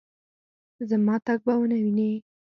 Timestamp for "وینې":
1.83-2.11